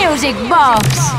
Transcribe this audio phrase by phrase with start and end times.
[0.00, 1.12] Music Box.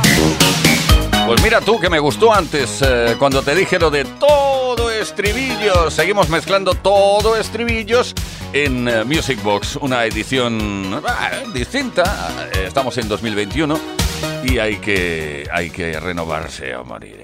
[1.26, 5.94] Pues mira tú que me gustó antes eh, cuando te dije lo de todo estribillos.
[5.94, 8.14] Seguimos mezclando todo estribillos
[8.52, 12.50] en eh, Music Box, una edición eh, distinta.
[12.54, 13.80] Estamos en 2021
[14.44, 17.23] y hay que, hay que renovarse o morir.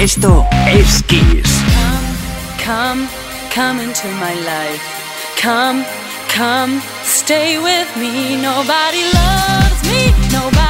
[0.00, 1.60] Esto es Kiss.
[1.76, 2.16] Come,
[2.64, 3.08] come,
[3.54, 4.80] come into my life.
[5.36, 5.84] Come,
[6.26, 8.40] come, stay with me.
[8.40, 10.10] Nobody loves me.
[10.32, 10.69] Nobody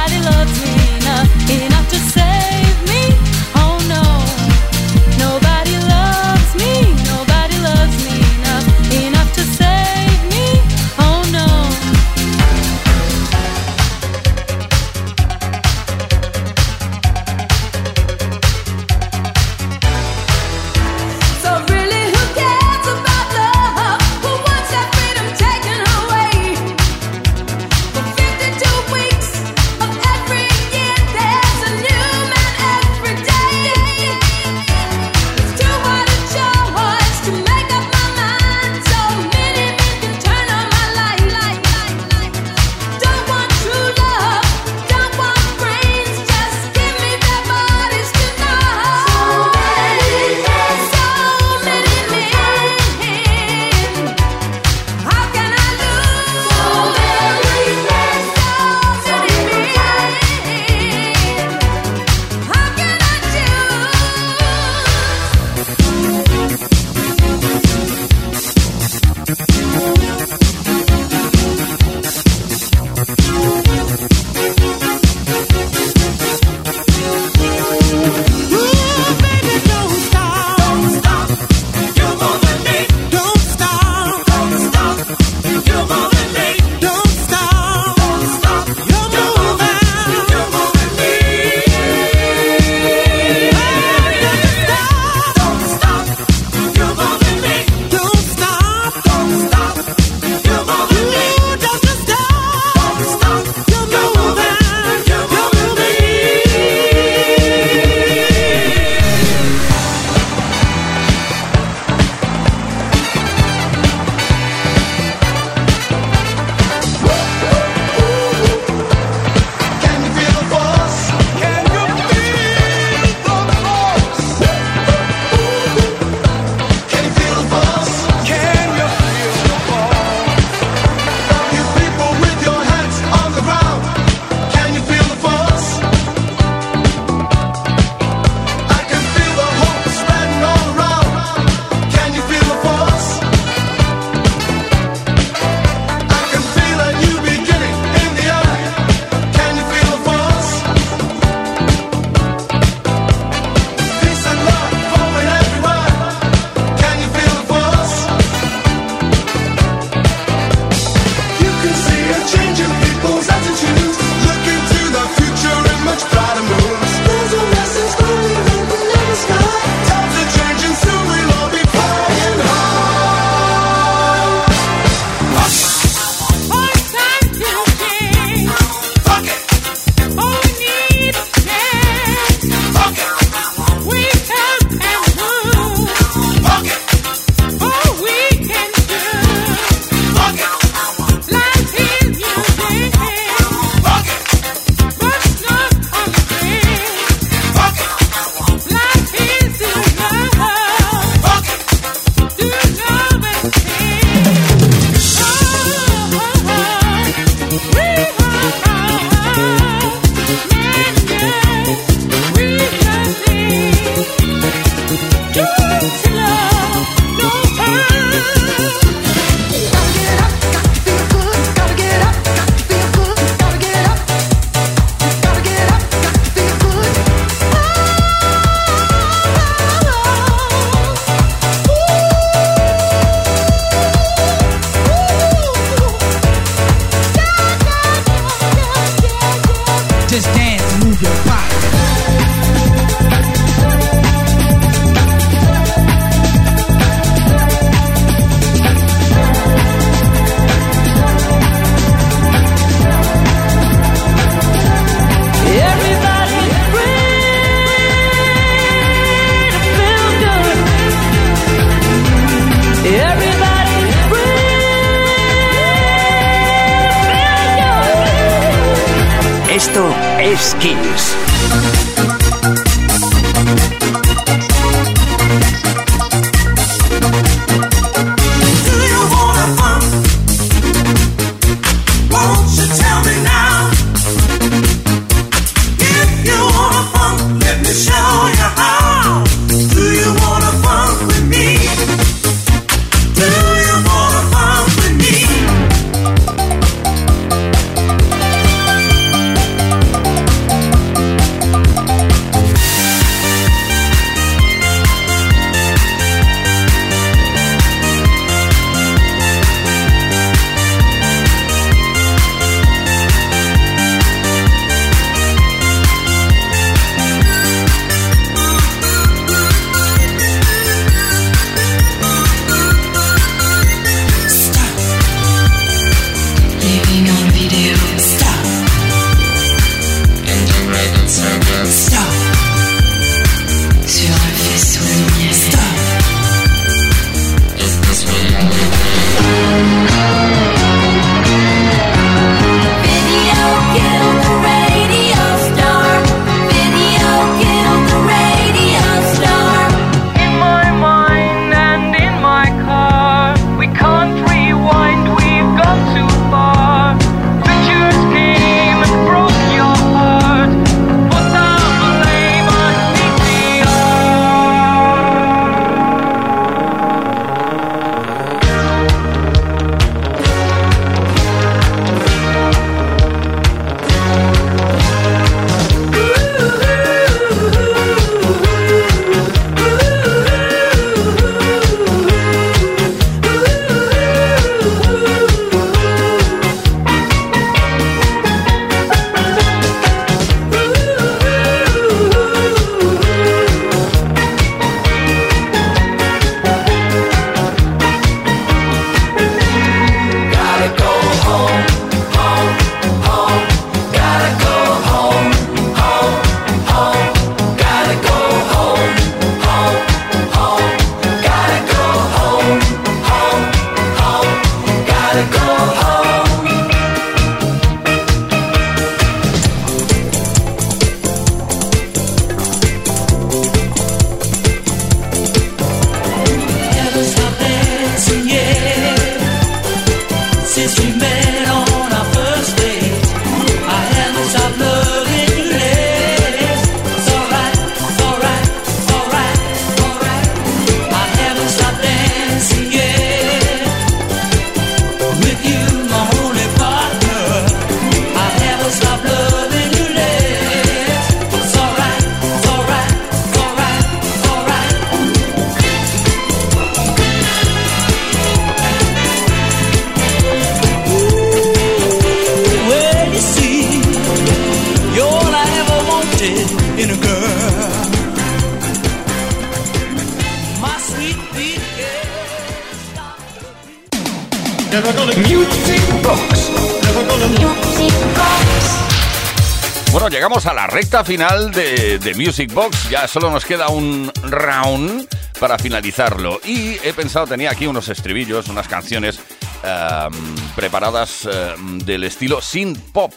[481.03, 482.89] final de, de Music Box.
[482.89, 485.07] Ya solo nos queda un round
[485.39, 486.39] para finalizarlo.
[486.45, 489.19] Y he pensado, tenía aquí unos estribillos, unas canciones
[489.63, 490.13] ehm,
[490.55, 493.11] preparadas ehm, del estilo synth pop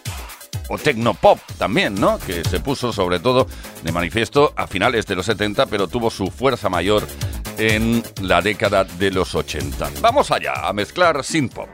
[0.68, 2.18] o tecnopop también, ¿no?
[2.18, 3.46] Que se puso sobre todo
[3.82, 7.06] de manifiesto a finales de los 70, pero tuvo su fuerza mayor
[7.58, 9.90] en la década de los 80.
[10.00, 11.68] Vamos allá a mezclar synth pop.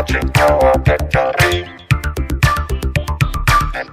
[0.00, 0.72] watching our.
[3.74, 3.90] And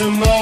[0.00, 0.39] tomorrow.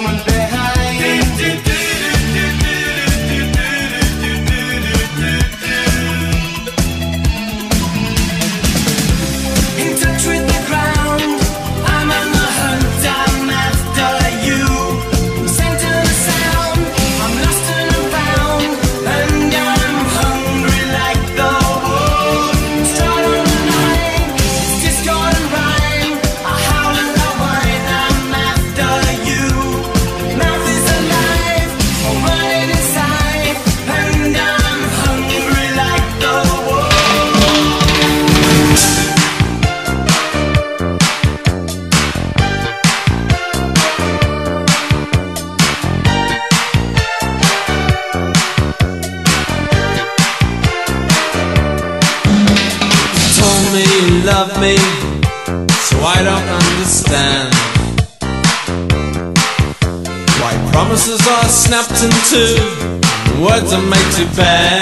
[64.36, 64.77] bad.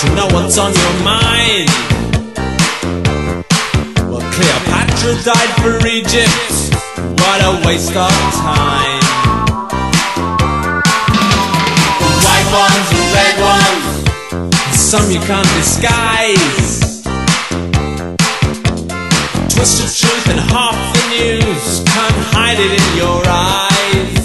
[0.00, 1.68] to know what's on your mind.
[4.06, 6.74] Well, Cleopatra died for Egypt.
[7.18, 9.02] What a waste of time.
[11.98, 17.02] The white ones, and red ones, some you can't disguise.
[19.52, 24.17] Twisted truth and half the news, can't hide it in your eyes.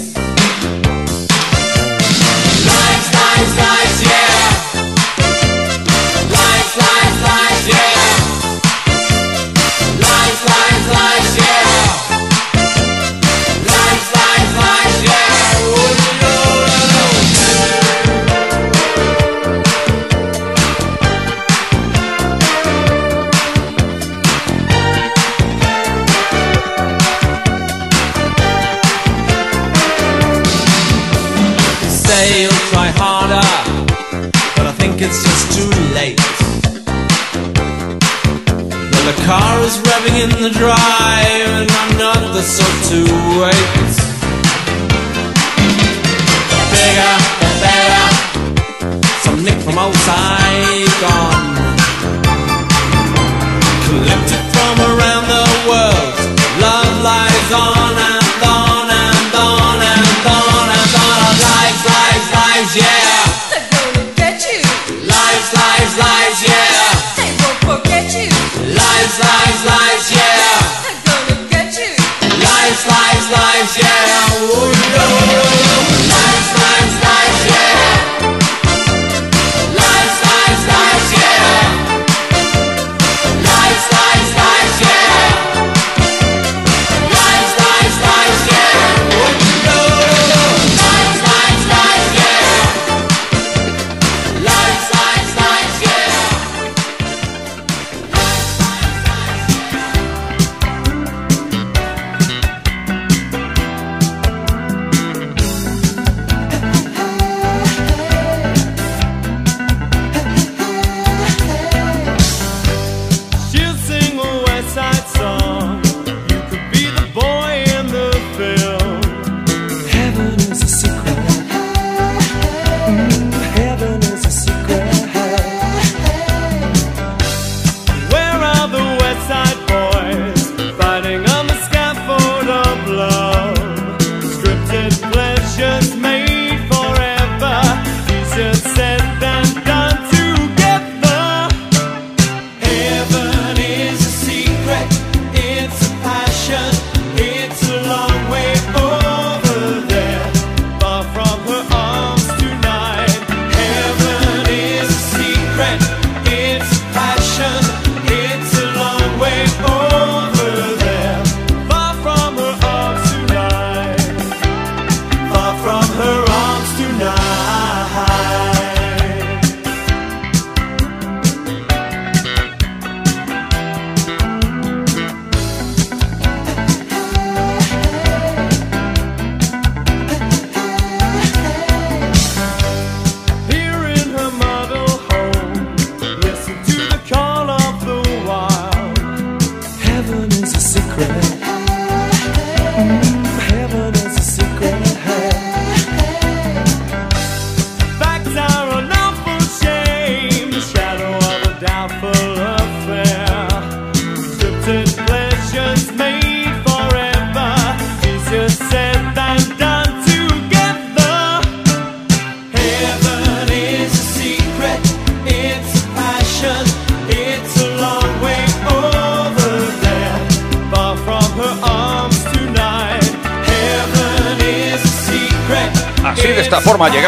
[73.72, 74.03] yeah.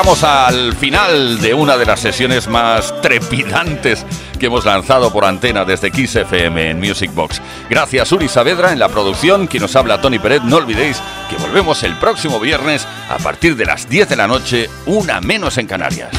[0.07, 4.07] Llegamos al final de una de las sesiones más trepidantes
[4.39, 7.43] que hemos lanzado por antena desde Kiss FM en Music Box.
[7.69, 10.45] Gracias Uri Saavedra en la producción, quien nos habla Tony Peret.
[10.45, 14.71] No olvidéis que volvemos el próximo viernes a partir de las 10 de la noche,
[14.87, 16.13] una menos en Canarias.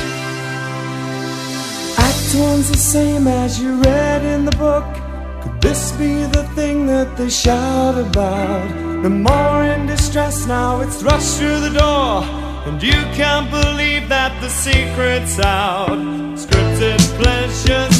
[9.03, 12.36] The more in distress now, it's thrust through the door.
[12.67, 15.97] And you can't believe that the secret's out.
[16.35, 17.96] Scripted pleasures